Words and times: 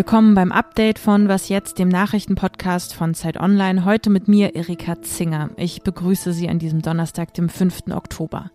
Willkommen 0.00 0.34
beim 0.34 0.50
Update 0.50 0.98
von 0.98 1.28
Was 1.28 1.50
jetzt, 1.50 1.78
dem 1.78 1.88
Nachrichtenpodcast 1.88 2.94
von 2.94 3.12
Zeit 3.12 3.38
Online. 3.38 3.84
Heute 3.84 4.08
mit 4.08 4.28
mir, 4.28 4.56
Erika 4.56 5.02
Zinger. 5.02 5.50
Ich 5.58 5.82
begrüße 5.82 6.32
Sie 6.32 6.48
an 6.48 6.58
diesem 6.58 6.80
Donnerstag, 6.80 7.34
dem 7.34 7.50
5. 7.50 7.82
Oktober. 7.90 8.50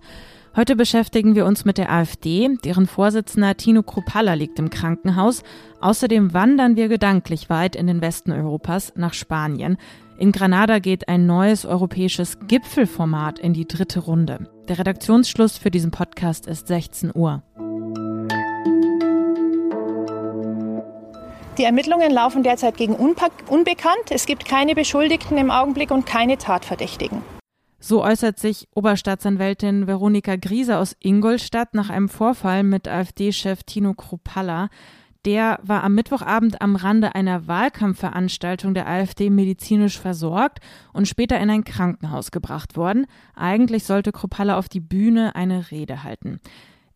Heute 0.55 0.75
beschäftigen 0.75 1.35
wir 1.35 1.45
uns 1.45 1.63
mit 1.63 1.77
der 1.77 1.91
AfD. 1.91 2.49
Deren 2.63 2.87
Vorsitzender 2.87 3.55
Tino 3.55 3.83
Kruppalla 3.83 4.33
liegt 4.33 4.57
im 4.57 4.71
Krankenhaus. 4.71 5.43
Außerdem 5.81 6.33
wandern 6.33 6.77
wir 6.77 6.87
gedanklich 6.87 7.47
weit 7.47 7.75
in 7.75 7.85
den 7.85 8.01
Westen 8.01 8.31
Europas 8.31 8.93
nach 8.95 9.13
Spanien. 9.13 9.77
In 10.17 10.31
Granada 10.31 10.79
geht 10.79 11.07
ein 11.07 11.27
neues 11.27 11.63
europäisches 11.63 12.39
Gipfelformat 12.47 13.37
in 13.37 13.53
die 13.53 13.67
dritte 13.67 13.99
Runde. 13.99 14.49
Der 14.67 14.79
Redaktionsschluss 14.79 15.59
für 15.59 15.69
diesen 15.69 15.91
Podcast 15.91 16.47
ist 16.47 16.65
16 16.65 17.11
Uhr. 17.13 17.43
Die 21.57 21.63
Ermittlungen 21.63 22.11
laufen 22.11 22.43
derzeit 22.43 22.75
gegen 22.75 22.95
Unbekannt. 22.95 24.09
Es 24.09 24.25
gibt 24.25 24.43
keine 24.45 24.75
Beschuldigten 24.75 25.37
im 25.37 25.51
Augenblick 25.51 25.89
und 25.89 26.05
keine 26.05 26.37
Tatverdächtigen. 26.37 27.21
So 27.79 28.03
äußert 28.03 28.39
sich 28.39 28.67
Oberstaatsanwältin 28.75 29.87
Veronika 29.87 30.35
Griese 30.35 30.77
aus 30.77 30.97
Ingolstadt 30.99 31.73
nach 31.73 31.89
einem 31.89 32.09
Vorfall 32.09 32.63
mit 32.63 32.89
AfD-Chef 32.89 33.63
Tino 33.63 33.93
Kruppalla. 33.93 34.67
Der 35.23 35.59
war 35.63 35.83
am 35.83 35.95
Mittwochabend 35.95 36.61
am 36.61 36.75
Rande 36.75 37.15
einer 37.15 37.47
Wahlkampfveranstaltung 37.47 38.73
der 38.73 38.87
AfD 38.87 39.29
medizinisch 39.29 39.97
versorgt 39.97 40.59
und 40.91 41.07
später 41.07 41.39
in 41.39 41.49
ein 41.49 41.63
Krankenhaus 41.63 42.31
gebracht 42.31 42.75
worden. 42.75 43.07
Eigentlich 43.33 43.85
sollte 43.85 44.11
Kruppalla 44.11 44.57
auf 44.57 44.67
die 44.67 44.81
Bühne 44.81 45.35
eine 45.35 45.71
Rede 45.71 46.03
halten. 46.03 46.41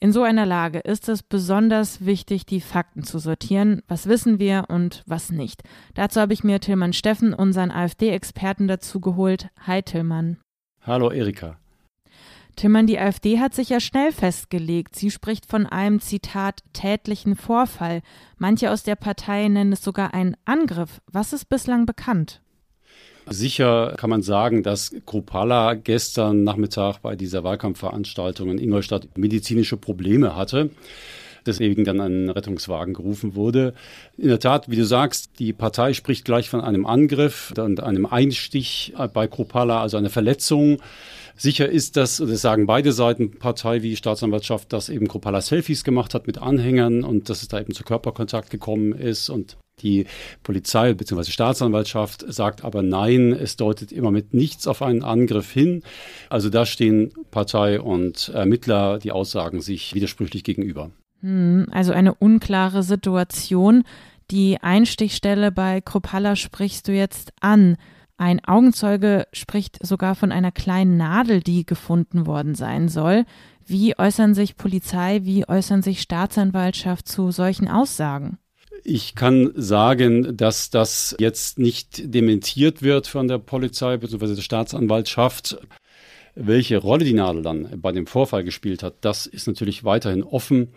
In 0.01 0.13
so 0.13 0.23
einer 0.23 0.45
Lage 0.45 0.79
ist 0.79 1.09
es 1.09 1.23
besonders 1.23 2.05
wichtig, 2.05 2.45
die 2.45 2.61
Fakten 2.61 3.03
zu 3.03 3.19
sortieren. 3.19 3.81
Was 3.89 4.07
wissen 4.07 4.39
wir 4.39 4.65
und 4.69 5.03
was 5.07 5.29
nicht? 5.29 5.61
Dazu 5.93 6.21
habe 6.21 6.31
ich 6.31 6.41
mir 6.41 6.61
Tillmann 6.61 6.93
Steffen, 6.93 7.33
unseren 7.33 7.69
AfD-Experten, 7.69 8.69
dazu 8.69 9.01
geholt. 9.01 9.49
Hi 9.67 9.83
Tillmann. 9.83 10.37
Hallo 10.83 11.11
Erika. 11.11 11.57
Timmern, 12.55 12.87
die 12.87 12.97
AfD 12.97 13.39
hat 13.39 13.53
sich 13.53 13.69
ja 13.69 13.81
schnell 13.81 14.13
festgelegt. 14.13 14.95
Sie 14.95 15.11
spricht 15.11 15.45
von 15.45 15.65
einem 15.65 15.99
Zitat 15.99 16.63
tätlichen 16.71 17.35
Vorfall. 17.35 18.01
Manche 18.37 18.71
aus 18.71 18.83
der 18.83 18.95
Partei 18.95 19.49
nennen 19.49 19.73
es 19.73 19.83
sogar 19.83 20.13
einen 20.13 20.37
Angriff. 20.45 21.01
Was 21.11 21.33
ist 21.33 21.49
bislang 21.49 21.85
bekannt? 21.85 22.41
Sicher 23.29 23.93
kann 23.97 24.09
man 24.09 24.21
sagen, 24.21 24.63
dass 24.63 24.93
Kropala 25.05 25.75
gestern 25.75 26.43
Nachmittag 26.43 26.99
bei 27.01 27.15
dieser 27.15 27.43
Wahlkampfveranstaltung 27.43 28.49
in 28.49 28.57
Ingolstadt 28.57 29.17
medizinische 29.17 29.77
Probleme 29.77 30.35
hatte 30.35 30.69
deswegen 31.45 31.83
dann 31.83 31.99
ein 31.99 32.29
Rettungswagen 32.29 32.93
gerufen 32.93 33.35
wurde. 33.35 33.73
In 34.17 34.29
der 34.29 34.39
Tat, 34.39 34.69
wie 34.69 34.75
du 34.75 34.85
sagst, 34.85 35.39
die 35.39 35.53
Partei 35.53 35.93
spricht 35.93 36.25
gleich 36.25 36.49
von 36.49 36.61
einem 36.61 36.85
Angriff 36.85 37.53
und 37.57 37.81
einem 37.81 38.05
Einstich 38.05 38.93
bei 39.13 39.27
Kropala, 39.27 39.81
also 39.81 39.97
eine 39.97 40.09
Verletzung. 40.09 40.77
Sicher 41.35 41.69
ist 41.69 41.95
das, 41.95 42.17
das 42.17 42.41
sagen 42.41 42.65
beide 42.65 42.91
Seiten, 42.91 43.39
Partei 43.39 43.81
wie 43.81 43.95
Staatsanwaltschaft, 43.95 44.73
dass 44.73 44.89
eben 44.89 45.07
Kropala 45.07 45.41
Selfies 45.41 45.83
gemacht 45.83 46.13
hat 46.13 46.27
mit 46.27 46.37
Anhängern 46.37 47.03
und 47.03 47.29
dass 47.29 47.41
es 47.41 47.47
da 47.47 47.59
eben 47.59 47.73
zu 47.73 47.83
Körperkontakt 47.83 48.49
gekommen 48.49 48.93
ist 48.93 49.29
und 49.29 49.57
die 49.81 50.05
Polizei 50.43 50.93
bzw. 50.93 51.31
Staatsanwaltschaft 51.31 52.25
sagt 52.27 52.63
aber 52.63 52.81
nein, 52.81 53.31
es 53.33 53.55
deutet 53.55 53.91
immer 53.91 54.11
mit 54.11 54.33
nichts 54.33 54.67
auf 54.67 54.81
einen 54.81 55.03
Angriff 55.03 55.51
hin. 55.51 55.83
Also 56.29 56.49
da 56.49 56.65
stehen 56.65 57.11
Partei 57.31 57.81
und 57.81 58.29
Ermittler, 58.29 58.99
die 58.99 59.11
Aussagen 59.11 59.61
sich 59.61 59.93
widersprüchlich 59.93 60.43
gegenüber. 60.43 60.91
Hm, 61.21 61.67
also 61.71 61.91
eine 61.91 62.13
unklare 62.13 62.83
Situation. 62.83 63.83
Die 64.31 64.57
Einstichstelle 64.61 65.51
bei 65.51 65.81
Kropalla 65.81 66.35
sprichst 66.35 66.87
du 66.87 66.91
jetzt 66.91 67.33
an. 67.41 67.77
Ein 68.17 68.43
Augenzeuge 68.43 69.27
spricht 69.31 69.85
sogar 69.85 70.13
von 70.13 70.31
einer 70.31 70.51
kleinen 70.51 70.97
Nadel, 70.97 71.39
die 71.39 71.65
gefunden 71.65 72.27
worden 72.27 72.53
sein 72.53 72.89
soll. 72.89 73.25
Wie 73.65 73.97
äußern 73.97 74.33
sich 74.33 74.57
Polizei, 74.57 75.21
wie 75.23 75.47
äußern 75.47 75.81
sich 75.81 76.01
Staatsanwaltschaft 76.01 77.07
zu 77.07 77.31
solchen 77.31 77.67
Aussagen? 77.67 78.37
Ich 78.83 79.15
kann 79.15 79.51
sagen, 79.55 80.35
dass 80.35 80.69
das 80.69 81.15
jetzt 81.19 81.59
nicht 81.59 82.13
dementiert 82.13 82.81
wird 82.81 83.07
von 83.07 83.27
der 83.27 83.37
Polizei 83.37 83.97
bzw. 83.97 84.35
der 84.35 84.41
Staatsanwaltschaft. 84.41 85.57
Welche 86.35 86.77
Rolle 86.77 87.05
die 87.05 87.13
Nadel 87.13 87.41
dann 87.41 87.79
bei 87.81 87.91
dem 87.91 88.07
Vorfall 88.07 88.43
gespielt 88.43 88.83
hat, 88.83 88.95
das 89.01 89.25
ist 89.25 89.47
natürlich 89.47 89.83
weiterhin 89.83 90.23
offen. 90.23 90.69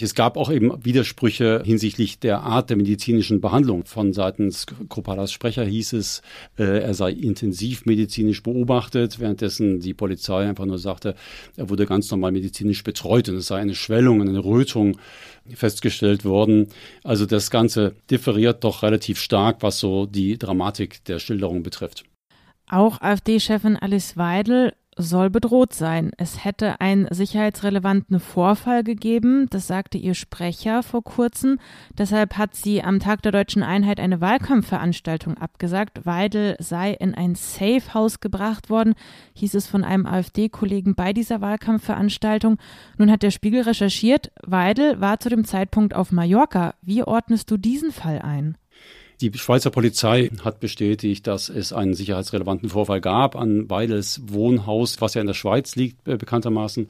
Es 0.00 0.14
gab 0.14 0.36
auch 0.36 0.50
eben 0.50 0.84
Widersprüche 0.84 1.62
hinsichtlich 1.64 2.20
der 2.20 2.42
Art 2.42 2.70
der 2.70 2.76
medizinischen 2.76 3.40
Behandlung. 3.40 3.84
Von 3.84 4.12
seitens 4.12 4.66
Kropalas 4.88 5.32
Sprecher 5.32 5.64
hieß 5.64 5.94
es, 5.94 6.22
äh, 6.56 6.82
er 6.82 6.94
sei 6.94 7.10
intensiv 7.10 7.84
medizinisch 7.84 8.42
beobachtet, 8.42 9.18
währenddessen 9.18 9.80
die 9.80 9.94
Polizei 9.94 10.48
einfach 10.48 10.66
nur 10.66 10.78
sagte, 10.78 11.16
er 11.56 11.68
wurde 11.68 11.86
ganz 11.86 12.10
normal 12.10 12.30
medizinisch 12.30 12.84
betreut 12.84 13.28
und 13.28 13.36
es 13.36 13.48
sei 13.48 13.56
eine 13.56 13.74
Schwellung, 13.74 14.22
eine 14.22 14.44
Rötung 14.44 14.98
festgestellt 15.54 16.24
worden. 16.24 16.68
Also 17.02 17.26
das 17.26 17.50
Ganze 17.50 17.94
differiert 18.10 18.62
doch 18.62 18.82
relativ 18.82 19.18
stark, 19.18 19.62
was 19.62 19.80
so 19.80 20.06
die 20.06 20.38
Dramatik 20.38 21.04
der 21.04 21.18
Schilderung 21.18 21.62
betrifft. 21.62 22.04
Auch 22.70 23.00
AfD-Chefin 23.00 23.76
Alice 23.76 24.16
Weidel 24.16 24.74
soll 24.98 25.30
bedroht 25.30 25.72
sein. 25.72 26.10
Es 26.18 26.44
hätte 26.44 26.80
einen 26.80 27.06
sicherheitsrelevanten 27.10 28.18
Vorfall 28.18 28.82
gegeben, 28.82 29.46
das 29.48 29.68
sagte 29.68 29.96
ihr 29.96 30.14
Sprecher 30.14 30.82
vor 30.82 31.04
kurzem. 31.04 31.58
Deshalb 31.96 32.36
hat 32.36 32.54
sie 32.54 32.82
am 32.82 32.98
Tag 32.98 33.22
der 33.22 33.32
deutschen 33.32 33.62
Einheit 33.62 34.00
eine 34.00 34.20
Wahlkampfveranstaltung 34.20 35.38
abgesagt. 35.38 36.04
Weidel 36.04 36.56
sei 36.58 36.92
in 36.92 37.14
ein 37.14 37.36
Safe-House 37.36 38.20
gebracht 38.20 38.70
worden, 38.70 38.94
hieß 39.34 39.54
es 39.54 39.68
von 39.68 39.84
einem 39.84 40.04
AfD-Kollegen 40.04 40.96
bei 40.96 41.12
dieser 41.12 41.40
Wahlkampfveranstaltung. 41.40 42.58
Nun 42.98 43.10
hat 43.10 43.22
der 43.22 43.30
Spiegel 43.30 43.62
recherchiert, 43.62 44.32
Weidel 44.44 45.00
war 45.00 45.20
zu 45.20 45.28
dem 45.28 45.44
Zeitpunkt 45.44 45.94
auf 45.94 46.10
Mallorca. 46.10 46.74
Wie 46.82 47.04
ordnest 47.04 47.50
du 47.50 47.56
diesen 47.56 47.92
Fall 47.92 48.20
ein? 48.20 48.58
Die 49.20 49.36
Schweizer 49.36 49.70
Polizei 49.70 50.30
hat 50.44 50.60
bestätigt, 50.60 51.26
dass 51.26 51.48
es 51.48 51.72
einen 51.72 51.94
sicherheitsrelevanten 51.94 52.68
Vorfall 52.68 53.00
gab 53.00 53.34
an 53.34 53.68
Weidels 53.68 54.20
Wohnhaus, 54.28 55.00
was 55.00 55.14
ja 55.14 55.20
in 55.20 55.26
der 55.26 55.34
Schweiz 55.34 55.74
liegt, 55.74 56.06
äh, 56.06 56.16
bekanntermaßen. 56.16 56.88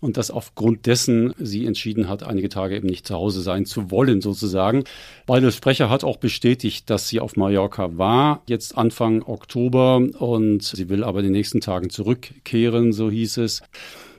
Und 0.00 0.16
dass 0.16 0.32
aufgrund 0.32 0.86
dessen 0.86 1.32
sie 1.38 1.64
entschieden 1.64 2.08
hat, 2.08 2.24
einige 2.24 2.48
Tage 2.48 2.74
eben 2.74 2.88
nicht 2.88 3.06
zu 3.06 3.14
Hause 3.14 3.42
sein 3.42 3.64
zu 3.64 3.92
wollen, 3.92 4.20
sozusagen. 4.20 4.82
Weidels 5.28 5.54
Sprecher 5.54 5.88
hat 5.88 6.02
auch 6.02 6.16
bestätigt, 6.16 6.90
dass 6.90 7.08
sie 7.08 7.20
auf 7.20 7.36
Mallorca 7.36 7.96
war, 7.96 8.42
jetzt 8.48 8.76
Anfang 8.76 9.22
Oktober. 9.22 9.98
Und 10.18 10.64
sie 10.64 10.88
will 10.88 11.04
aber 11.04 11.20
in 11.20 11.26
den 11.26 11.32
nächsten 11.32 11.60
Tagen 11.60 11.90
zurückkehren, 11.90 12.92
so 12.92 13.08
hieß 13.08 13.36
es. 13.36 13.62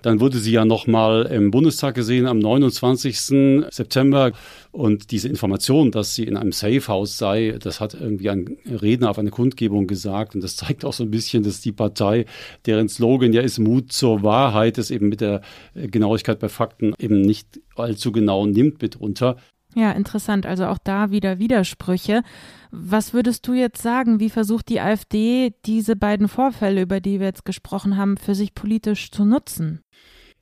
Dann 0.03 0.19
wurde 0.19 0.37
sie 0.37 0.51
ja 0.51 0.65
nochmal 0.65 1.23
im 1.27 1.49
Bundestag 1.49 1.95
gesehen 1.95 2.27
am 2.27 2.37
29. 2.37 3.65
September. 3.71 4.33
Und 4.71 5.11
diese 5.11 5.29
Information, 5.29 5.91
dass 5.91 6.13
sie 6.13 6.25
in 6.25 6.35
einem 6.35 6.51
Safehouse 6.51 7.17
sei, 7.17 7.57
das 7.59 7.79
hat 7.79 7.93
irgendwie 7.93 8.29
ein 8.29 8.57
Redner 8.65 9.09
auf 9.09 9.17
einer 9.17 9.31
Kundgebung 9.31 9.87
gesagt. 9.87 10.35
Und 10.35 10.43
das 10.43 10.57
zeigt 10.57 10.83
auch 10.83 10.93
so 10.93 11.03
ein 11.03 11.11
bisschen, 11.11 11.43
dass 11.43 11.61
die 11.61 11.71
Partei, 11.71 12.25
deren 12.65 12.89
Slogan 12.89 13.33
ja 13.33 13.41
ist 13.41 13.59
Mut 13.59 13.91
zur 13.93 14.23
Wahrheit, 14.23 14.77
es 14.77 14.91
eben 14.91 15.09
mit 15.09 15.21
der 15.21 15.41
Genauigkeit 15.73 16.39
bei 16.39 16.49
Fakten 16.49 16.93
eben 16.99 17.21
nicht 17.21 17.61
allzu 17.75 18.11
genau 18.11 18.45
nimmt 18.45 18.81
mitunter. 18.81 19.37
Ja, 19.75 19.91
interessant. 19.91 20.45
Also 20.45 20.67
auch 20.67 20.77
da 20.77 21.09
wieder 21.09 21.39
Widersprüche. 21.39 22.23
Was 22.71 23.13
würdest 23.13 23.47
du 23.47 23.53
jetzt 23.53 23.81
sagen? 23.81 24.19
Wie 24.19 24.29
versucht 24.29 24.69
die 24.69 24.79
AfD, 24.79 25.53
diese 25.65 25.95
beiden 25.95 26.27
Vorfälle, 26.27 26.81
über 26.81 26.99
die 26.99 27.19
wir 27.19 27.27
jetzt 27.27 27.45
gesprochen 27.45 27.97
haben, 27.97 28.17
für 28.17 28.35
sich 28.35 28.53
politisch 28.53 29.11
zu 29.11 29.25
nutzen? 29.25 29.83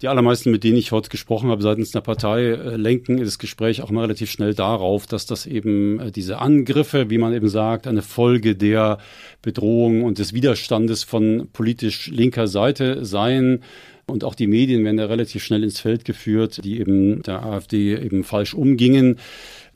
Die 0.01 0.07
allermeisten, 0.07 0.49
mit 0.49 0.63
denen 0.63 0.77
ich 0.77 0.91
heute 0.91 1.09
gesprochen 1.09 1.51
habe 1.51 1.61
seitens 1.61 1.91
der 1.91 2.01
Partei, 2.01 2.45
äh, 2.45 2.75
lenken 2.75 3.17
das 3.17 3.37
Gespräch 3.37 3.83
auch 3.83 3.91
immer 3.91 4.01
relativ 4.01 4.31
schnell 4.31 4.55
darauf, 4.55 5.05
dass 5.05 5.27
das 5.27 5.45
eben 5.45 5.99
äh, 5.99 6.11
diese 6.11 6.39
Angriffe, 6.39 7.11
wie 7.11 7.19
man 7.19 7.33
eben 7.33 7.49
sagt, 7.49 7.85
eine 7.85 8.01
Folge 8.01 8.55
der 8.55 8.97
Bedrohung 9.43 10.03
und 10.03 10.17
des 10.17 10.33
Widerstandes 10.33 11.03
von 11.03 11.49
politisch 11.53 12.07
linker 12.07 12.47
Seite 12.47 13.05
seien. 13.05 13.61
Und 14.07 14.23
auch 14.23 14.33
die 14.33 14.47
Medien 14.47 14.83
werden 14.83 14.97
da 14.97 15.05
relativ 15.05 15.43
schnell 15.43 15.63
ins 15.63 15.79
Feld 15.79 16.03
geführt, 16.03 16.61
die 16.63 16.79
eben 16.79 17.21
der 17.21 17.43
AfD 17.43 17.95
eben 17.95 18.23
falsch 18.23 18.55
umgingen. 18.55 19.19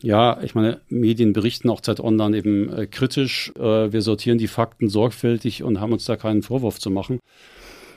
Ja, 0.02 0.42
ich 0.42 0.56
meine, 0.56 0.82
Medien 0.90 1.34
berichten 1.34 1.70
auch 1.70 1.82
Zeit 1.82 2.00
Online 2.00 2.36
eben 2.36 2.74
äh, 2.74 2.88
kritisch. 2.88 3.54
Wir 3.56 4.02
sortieren 4.02 4.40
die 4.40 4.48
Fakten 4.48 4.90
sorgfältig 4.90 5.62
und 5.62 5.80
haben 5.80 5.94
uns 5.94 6.06
da 6.06 6.16
keinen 6.16 6.42
Vorwurf 6.42 6.80
zu 6.80 6.90
machen. 6.90 7.20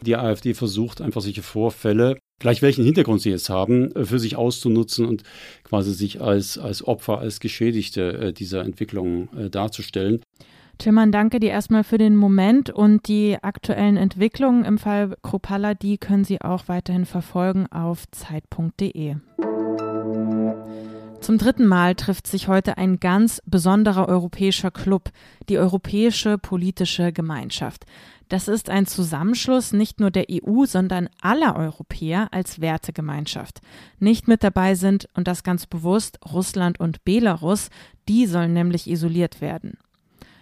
Die 0.03 0.17
AfD 0.17 0.55
versucht 0.55 1.01
einfach 1.01 1.21
solche 1.21 1.43
Vorfälle, 1.43 2.19
gleich 2.39 2.63
welchen 2.63 2.85
Hintergrund 2.85 3.21
sie 3.21 3.31
jetzt 3.31 3.51
haben, 3.51 3.93
äh, 3.93 4.05
für 4.05 4.19
sich 4.19 4.37
auszunutzen 4.37 5.07
und 5.07 5.23
quasi 5.65 5.93
sich 5.93 6.21
als, 6.21 6.59
als 6.59 6.87
Opfer, 6.87 7.19
als 7.19 7.41
Geschädigte 7.41 8.13
äh, 8.13 8.33
dieser 8.33 8.63
Entwicklung 8.65 9.29
äh, 9.37 9.51
darzustellen. 9.51 10.23
Tillmann, 10.79 11.11
danke 11.11 11.41
dir 11.41 11.51
erstmal 11.51 11.83
für 11.83 11.99
den 11.99 12.15
Moment 12.15 12.71
und 12.71 13.09
die 13.09 13.37
aktuellen 13.43 13.97
Entwicklungen 13.97 14.65
im 14.65 14.79
Fall 14.79 15.17
Kropala, 15.23 15.75
die 15.75 15.99
können 15.99 16.23
Sie 16.23 16.41
auch 16.41 16.69
weiterhin 16.69 17.05
verfolgen 17.05 17.67
auf 17.73 18.05
zeit.de. 18.13 19.17
Zum 21.21 21.37
dritten 21.37 21.67
Mal 21.67 21.95
trifft 21.95 22.27
sich 22.27 22.49
heute 22.49 22.79
ein 22.79 23.01
ganz 23.01 23.43
besonderer 23.45 24.09
europäischer 24.09 24.71
Club, 24.71 25.11
die 25.49 25.59
Europäische 25.59 26.39
Politische 26.39 27.13
Gemeinschaft. 27.13 27.85
Das 28.29 28.47
ist 28.47 28.71
ein 28.71 28.87
Zusammenschluss 28.87 29.73
nicht 29.73 30.01
nur 30.01 30.11
der 30.11 30.27
EU, 30.31 30.65
sondern 30.65 31.09
aller 31.21 31.57
Europäer 31.57 32.29
als 32.31 32.61
Wertegemeinschaft. 32.61 33.61
Nicht 33.99 34.29
mit 34.29 34.45
dabei 34.45 34.75
sind, 34.75 35.09
und 35.15 35.27
das 35.27 35.43
ganz 35.43 35.67
bewusst, 35.67 36.19
Russland 36.33 36.79
und 36.79 37.05
Belarus, 37.05 37.69
die 38.09 38.27
sollen 38.27 38.53
nämlich 38.53 38.89
isoliert 38.89 39.41
werden. 39.41 39.79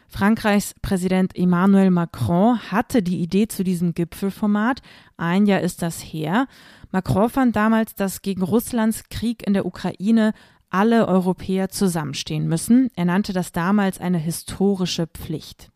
Frankreichs 0.08 0.74
Präsident 0.82 1.36
Emmanuel 1.36 1.90
Macron 1.90 2.58
hatte 2.70 3.02
die 3.02 3.20
Idee 3.20 3.48
zu 3.48 3.64
diesem 3.64 3.92
Gipfelformat. 3.92 4.80
Ein 5.16 5.46
Jahr 5.46 5.60
ist 5.60 5.82
das 5.82 6.00
her. 6.00 6.46
Macron 6.92 7.28
fand 7.28 7.56
damals, 7.56 7.94
dass 7.94 8.22
gegen 8.22 8.42
Russlands 8.42 9.04
Krieg 9.10 9.46
in 9.46 9.52
der 9.52 9.66
Ukraine 9.66 10.32
alle 10.76 11.08
Europäer 11.08 11.70
zusammenstehen 11.70 12.46
müssen. 12.48 12.90
Er 12.96 13.06
nannte 13.06 13.32
das 13.32 13.50
damals 13.50 13.98
eine 13.98 14.18
historische 14.18 15.06
Pflicht. 15.06 15.70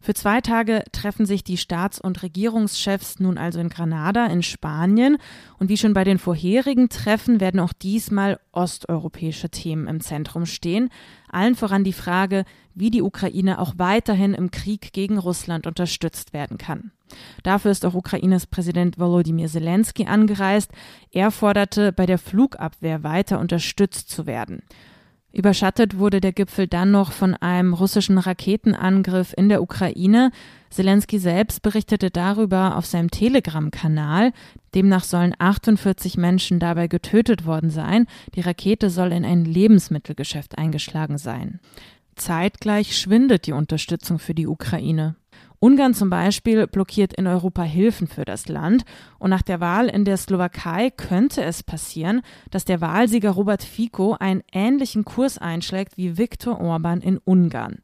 Für 0.00 0.14
zwei 0.14 0.40
Tage 0.40 0.84
treffen 0.92 1.26
sich 1.26 1.42
die 1.42 1.56
Staats- 1.56 2.00
und 2.00 2.22
Regierungschefs 2.22 3.18
nun 3.18 3.36
also 3.36 3.58
in 3.58 3.68
Granada 3.68 4.26
in 4.26 4.42
Spanien 4.42 5.18
und 5.58 5.68
wie 5.68 5.76
schon 5.76 5.92
bei 5.92 6.04
den 6.04 6.18
vorherigen 6.18 6.88
Treffen 6.88 7.40
werden 7.40 7.60
auch 7.60 7.72
diesmal 7.72 8.38
osteuropäische 8.52 9.50
Themen 9.50 9.88
im 9.88 10.00
Zentrum 10.00 10.46
stehen, 10.46 10.90
allen 11.28 11.56
voran 11.56 11.82
die 11.82 11.92
Frage, 11.92 12.44
wie 12.74 12.90
die 12.90 13.02
Ukraine 13.02 13.58
auch 13.58 13.74
weiterhin 13.76 14.34
im 14.34 14.50
Krieg 14.50 14.92
gegen 14.92 15.18
Russland 15.18 15.66
unterstützt 15.66 16.32
werden 16.32 16.58
kann. 16.58 16.92
Dafür 17.42 17.70
ist 17.70 17.84
auch 17.84 17.94
Ukraines 17.94 18.46
Präsident 18.46 18.98
Volodymyr 18.98 19.48
Zelensky 19.48 20.06
angereist. 20.06 20.70
Er 21.10 21.30
forderte, 21.30 21.92
bei 21.92 22.06
der 22.06 22.18
Flugabwehr 22.18 23.02
weiter 23.02 23.40
unterstützt 23.40 24.10
zu 24.10 24.26
werden. 24.26 24.62
Überschattet 25.38 25.98
wurde 25.98 26.20
der 26.20 26.32
Gipfel 26.32 26.66
dann 26.66 26.90
noch 26.90 27.12
von 27.12 27.34
einem 27.34 27.72
russischen 27.72 28.18
Raketenangriff 28.18 29.32
in 29.36 29.48
der 29.48 29.62
Ukraine. 29.62 30.32
Zelensky 30.68 31.20
selbst 31.20 31.62
berichtete 31.62 32.10
darüber 32.10 32.76
auf 32.76 32.86
seinem 32.86 33.08
Telegram-Kanal. 33.08 34.32
Demnach 34.74 35.04
sollen 35.04 35.36
48 35.38 36.16
Menschen 36.16 36.58
dabei 36.58 36.88
getötet 36.88 37.46
worden 37.46 37.70
sein. 37.70 38.06
Die 38.34 38.40
Rakete 38.40 38.90
soll 38.90 39.12
in 39.12 39.24
ein 39.24 39.44
Lebensmittelgeschäft 39.44 40.58
eingeschlagen 40.58 41.18
sein. 41.18 41.60
Zeitgleich 42.16 42.98
schwindet 42.98 43.46
die 43.46 43.52
Unterstützung 43.52 44.18
für 44.18 44.34
die 44.34 44.48
Ukraine. 44.48 45.14
Ungarn 45.60 45.92
zum 45.92 46.08
Beispiel 46.08 46.66
blockiert 46.66 47.14
in 47.14 47.26
Europa 47.26 47.62
Hilfen 47.62 48.06
für 48.06 48.24
das 48.24 48.48
Land. 48.48 48.84
Und 49.18 49.30
nach 49.30 49.42
der 49.42 49.60
Wahl 49.60 49.88
in 49.88 50.04
der 50.04 50.16
Slowakei 50.16 50.90
könnte 50.90 51.42
es 51.42 51.62
passieren, 51.62 52.22
dass 52.50 52.64
der 52.64 52.80
Wahlsieger 52.80 53.30
Robert 53.30 53.62
Fico 53.62 54.16
einen 54.18 54.42
ähnlichen 54.52 55.04
Kurs 55.04 55.38
einschlägt 55.38 55.96
wie 55.96 56.16
Viktor 56.16 56.60
Orban 56.60 57.00
in 57.00 57.18
Ungarn. 57.24 57.78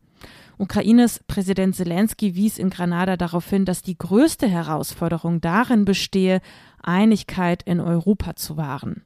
Ukraines 0.56 1.20
Präsident 1.26 1.74
Zelensky 1.74 2.36
wies 2.36 2.58
in 2.58 2.70
Granada 2.70 3.16
darauf 3.16 3.50
hin, 3.50 3.64
dass 3.64 3.82
die 3.82 3.98
größte 3.98 4.46
Herausforderung 4.46 5.40
darin 5.40 5.84
bestehe, 5.84 6.40
Einigkeit 6.80 7.64
in 7.64 7.80
Europa 7.80 8.36
zu 8.36 8.56
wahren. 8.56 9.02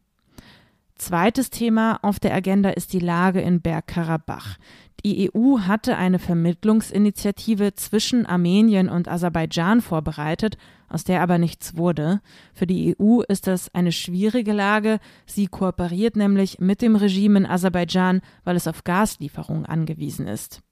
Zweites 0.97 1.51
Thema 1.51 2.01
auf 2.03 2.19
der 2.19 2.35
Agenda 2.35 2.71
ist 2.71 2.93
die 2.93 2.99
Lage 2.99 3.41
in 3.41 3.61
Bergkarabach. 3.61 4.59
Die 5.05 5.31
EU 5.33 5.61
hatte 5.61 5.97
eine 5.97 6.19
Vermittlungsinitiative 6.19 7.75
zwischen 7.75 8.27
Armenien 8.27 8.89
und 8.89 9.07
Aserbaidschan 9.07 9.81
vorbereitet, 9.81 10.59
aus 10.89 11.05
der 11.05 11.23
aber 11.23 11.39
nichts 11.39 11.77
wurde. 11.77 12.21
Für 12.53 12.67
die 12.67 12.97
EU 12.99 13.21
ist 13.21 13.47
das 13.47 13.73
eine 13.75 13.93
schwierige 13.93 14.53
Lage. 14.53 14.99
Sie 15.25 15.47
kooperiert 15.47 16.17
nämlich 16.17 16.59
mit 16.59 16.83
dem 16.83 16.97
Regime 16.97 17.39
in 17.39 17.47
Aserbaidschan, 17.47 18.23
weil 18.45 18.57
es 18.57 18.67
auf 18.67 18.83
Gaslieferungen 18.83 19.67
angewiesen 19.67 20.27
ist. 20.27 20.63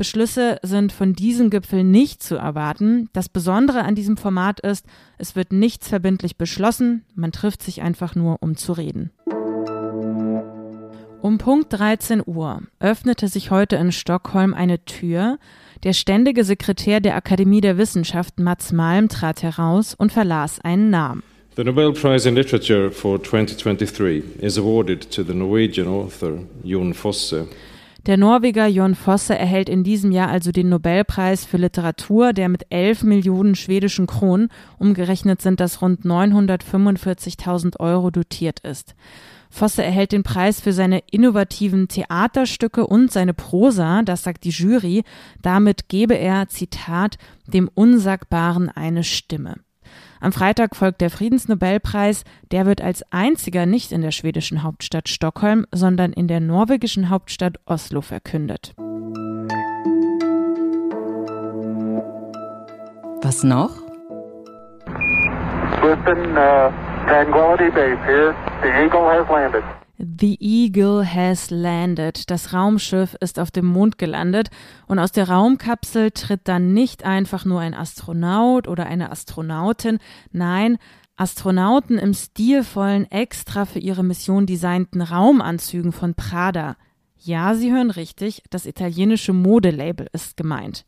Beschlüsse 0.00 0.58
sind 0.62 0.92
von 0.92 1.12
diesem 1.12 1.50
Gipfel 1.50 1.84
nicht 1.84 2.22
zu 2.22 2.36
erwarten. 2.36 3.10
Das 3.12 3.28
Besondere 3.28 3.82
an 3.82 3.94
diesem 3.94 4.16
Format 4.16 4.60
ist, 4.60 4.86
es 5.18 5.36
wird 5.36 5.52
nichts 5.52 5.88
verbindlich 5.88 6.38
beschlossen, 6.38 7.04
man 7.14 7.32
trifft 7.32 7.62
sich 7.62 7.82
einfach 7.82 8.14
nur, 8.14 8.38
um 8.40 8.56
zu 8.56 8.72
reden. 8.72 9.10
Um 11.22 11.36
Punkt 11.36 11.70
13 11.74 12.22
Uhr 12.24 12.62
öffnete 12.78 13.28
sich 13.28 13.50
heute 13.50 13.76
in 13.76 13.92
Stockholm 13.92 14.54
eine 14.54 14.86
Tür. 14.86 15.38
Der 15.82 15.92
ständige 15.92 16.44
Sekretär 16.44 17.00
der 17.00 17.14
Akademie 17.14 17.60
der 17.60 17.76
Wissenschaften 17.76 18.42
Mats 18.42 18.72
Malm 18.72 19.10
trat 19.10 19.42
heraus 19.42 19.94
und 19.94 20.12
verlas 20.12 20.60
einen 20.60 20.88
Namen. 20.88 21.22
The 21.56 21.64
Nobel 21.64 21.92
Prize 21.92 22.26
in 22.26 22.36
Literature 22.36 22.90
for 22.90 23.22
2023 23.22 24.40
is 24.40 24.56
awarded 24.56 25.10
to 25.10 25.22
the 25.22 25.34
Norwegian 25.34 25.88
author 25.88 26.38
Jon 26.64 26.94
Fosse. 26.94 27.46
Der 28.06 28.16
Norweger 28.16 28.66
Jon 28.66 28.94
Fosse 28.94 29.36
erhält 29.36 29.68
in 29.68 29.84
diesem 29.84 30.12
Jahr 30.12 30.30
also 30.30 30.52
den 30.52 30.70
Nobelpreis 30.70 31.44
für 31.44 31.58
Literatur, 31.58 32.32
der 32.32 32.48
mit 32.48 32.64
11 32.70 33.02
Millionen 33.02 33.56
schwedischen 33.56 34.06
Kronen, 34.06 34.48
umgerechnet 34.78 35.42
sind 35.42 35.60
das 35.60 35.82
rund 35.82 36.06
945.000 36.06 37.78
Euro, 37.78 38.10
dotiert 38.10 38.60
ist. 38.60 38.94
Fosse 39.50 39.82
erhält 39.82 40.12
den 40.12 40.22
Preis 40.22 40.60
für 40.60 40.72
seine 40.72 41.00
innovativen 41.10 41.88
Theaterstücke 41.88 42.86
und 42.86 43.10
seine 43.10 43.34
Prosa, 43.34 44.02
das 44.02 44.22
sagt 44.22 44.44
die 44.44 44.50
Jury. 44.50 45.02
Damit 45.42 45.88
gebe 45.88 46.14
er, 46.14 46.48
Zitat, 46.48 47.18
dem 47.46 47.68
Unsagbaren 47.74 48.68
eine 48.68 49.02
Stimme. 49.02 49.56
Am 50.20 50.32
Freitag 50.32 50.76
folgt 50.76 51.00
der 51.00 51.10
Friedensnobelpreis. 51.10 52.24
Der 52.52 52.64
wird 52.64 52.80
als 52.80 53.02
einziger 53.10 53.66
nicht 53.66 53.90
in 53.90 54.02
der 54.02 54.12
schwedischen 54.12 54.62
Hauptstadt 54.62 55.08
Stockholm, 55.08 55.66
sondern 55.72 56.12
in 56.12 56.28
der 56.28 56.40
norwegischen 56.40 57.10
Hauptstadt 57.10 57.58
Oslo 57.66 58.02
verkündet. 58.02 58.74
Was 63.22 63.42
noch? 63.42 63.82
Listen, 65.82 66.36
uh 66.36 66.89
Tranquility 67.10 67.70
Base 67.70 67.98
here. 68.06 68.36
The 68.62 68.70
Eagle 68.84 69.10
has 69.10 69.28
landed. 69.28 69.64
The 69.98 70.36
Eagle 70.38 71.04
has 71.04 71.50
landed. 71.50 72.30
Das 72.30 72.52
Raumschiff 72.52 73.16
ist 73.20 73.40
auf 73.40 73.50
dem 73.50 73.66
Mond 73.66 73.98
gelandet 73.98 74.50
und 74.86 75.00
aus 75.00 75.10
der 75.10 75.28
Raumkapsel 75.28 76.12
tritt 76.12 76.42
dann 76.44 76.72
nicht 76.72 77.04
einfach 77.04 77.44
nur 77.44 77.58
ein 77.58 77.74
Astronaut 77.74 78.68
oder 78.68 78.86
eine 78.86 79.10
Astronautin, 79.10 79.98
nein, 80.30 80.78
Astronauten 81.16 81.98
im 81.98 82.14
stilvollen, 82.14 83.10
extra 83.10 83.64
für 83.64 83.80
ihre 83.80 84.04
Mission 84.04 84.46
designten 84.46 85.02
Raumanzügen 85.02 85.90
von 85.90 86.14
Prada. 86.14 86.76
Ja, 87.22 87.54
Sie 87.54 87.70
hören 87.70 87.90
richtig, 87.90 88.42
das 88.48 88.64
italienische 88.64 89.34
Modelabel 89.34 90.06
ist 90.14 90.38
gemeint. 90.38 90.86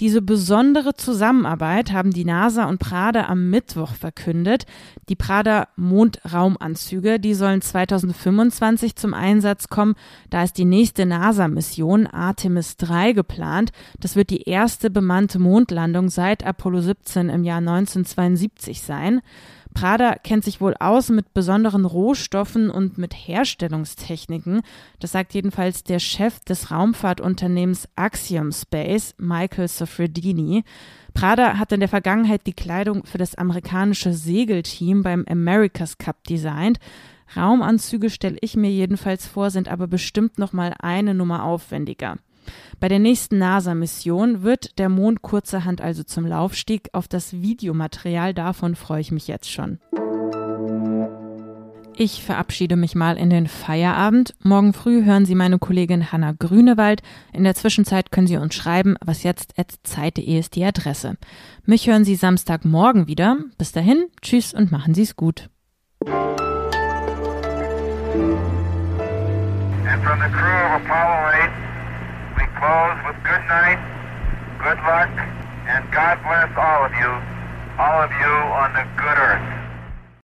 Diese 0.00 0.22
besondere 0.22 0.94
Zusammenarbeit 0.94 1.92
haben 1.92 2.10
die 2.10 2.24
NASA 2.24 2.64
und 2.64 2.78
Prada 2.78 3.26
am 3.26 3.50
Mittwoch 3.50 3.92
verkündet. 3.92 4.64
Die 5.10 5.14
Prada 5.14 5.68
Mondraumanzüge, 5.76 7.20
die 7.20 7.34
sollen 7.34 7.60
2025 7.60 8.96
zum 8.96 9.12
Einsatz 9.12 9.68
kommen. 9.68 9.94
Da 10.30 10.42
ist 10.42 10.56
die 10.56 10.64
nächste 10.64 11.04
NASA-Mission 11.04 12.06
Artemis 12.06 12.78
3 12.78 13.12
geplant. 13.12 13.70
Das 14.00 14.16
wird 14.16 14.30
die 14.30 14.48
erste 14.48 14.90
bemannte 14.90 15.38
Mondlandung 15.38 16.08
seit 16.08 16.46
Apollo 16.46 16.80
17 16.80 17.28
im 17.28 17.44
Jahr 17.44 17.58
1972 17.58 18.80
sein. 18.80 19.20
Prada 19.74 20.14
kennt 20.22 20.44
sich 20.44 20.60
wohl 20.60 20.74
aus 20.78 21.08
mit 21.08 21.34
besonderen 21.34 21.84
Rohstoffen 21.84 22.70
und 22.70 22.96
mit 22.96 23.12
Herstellungstechniken. 23.12 24.62
Das 25.00 25.12
sagt 25.12 25.34
jedenfalls 25.34 25.82
der 25.82 25.98
Chef 25.98 26.38
des 26.40 26.70
Raumfahrtunternehmens 26.70 27.88
Axiom 27.96 28.52
Space, 28.52 29.14
Michael 29.18 29.66
Soffredini. 29.66 30.62
Prada 31.12 31.58
hat 31.58 31.72
in 31.72 31.80
der 31.80 31.88
Vergangenheit 31.88 32.46
die 32.46 32.52
Kleidung 32.52 33.04
für 33.04 33.18
das 33.18 33.34
amerikanische 33.34 34.12
Segelteam 34.12 35.02
beim 35.02 35.24
America's 35.28 35.98
Cup 35.98 36.22
designt. 36.24 36.78
Raumanzüge 37.36 38.10
stelle 38.10 38.38
ich 38.40 38.56
mir 38.56 38.70
jedenfalls 38.70 39.26
vor, 39.26 39.50
sind 39.50 39.68
aber 39.68 39.88
bestimmt 39.88 40.38
noch 40.38 40.52
mal 40.52 40.72
eine 40.78 41.14
Nummer 41.14 41.42
aufwendiger. 41.42 42.16
Bei 42.80 42.88
der 42.88 42.98
nächsten 42.98 43.38
NASA-Mission 43.38 44.42
wird 44.42 44.78
der 44.78 44.88
Mond 44.88 45.22
kurzerhand 45.22 45.80
also 45.80 46.02
zum 46.02 46.26
Laufstieg. 46.26 46.90
Auf 46.92 47.08
das 47.08 47.32
Videomaterial 47.32 48.34
davon 48.34 48.74
freue 48.74 49.00
ich 49.00 49.12
mich 49.12 49.28
jetzt 49.28 49.50
schon. 49.50 49.78
Ich 51.96 52.24
verabschiede 52.24 52.74
mich 52.74 52.96
mal 52.96 53.16
in 53.16 53.30
den 53.30 53.46
Feierabend. 53.46 54.34
Morgen 54.42 54.72
früh 54.72 55.04
hören 55.04 55.26
Sie 55.26 55.36
meine 55.36 55.60
Kollegin 55.60 56.10
Hanna 56.10 56.32
Grünewald. 56.32 57.02
In 57.32 57.44
der 57.44 57.54
Zwischenzeit 57.54 58.10
können 58.10 58.26
Sie 58.26 58.36
uns 58.36 58.54
schreiben, 58.54 58.96
was 59.04 59.22
jetzt 59.22 59.54
zeit.de 59.84 60.38
ist 60.38 60.56
die 60.56 60.64
Adresse. 60.64 61.16
Mich 61.64 61.86
hören 61.86 62.04
Sie 62.04 62.16
Samstagmorgen 62.16 63.06
wieder. 63.06 63.38
Bis 63.58 63.70
dahin, 63.70 64.06
tschüss 64.22 64.52
und 64.52 64.72
machen 64.72 64.94
Sie 64.94 65.02
es 65.02 65.14
gut. 65.14 65.48
And 69.86 70.02
from 70.02 70.18
the 70.18 70.28
crew 70.28 70.66
of 70.66 70.82
Apollo 70.82 71.30
8, 71.32 71.63
close 72.64 72.96
with 73.04 73.22
good 73.24 73.44
night, 73.44 73.76
good 74.56 74.80
luck, 74.88 75.12
and 75.68 75.84
God 75.92 76.16
bless 76.24 76.48
all 76.56 76.86
of 76.88 76.92
you, 76.96 77.12
all 77.76 78.00
of 78.00 78.10
you 78.10 78.32
on 78.56 78.72
the 78.72 78.84
good 78.96 79.18
earth. 79.20 79.63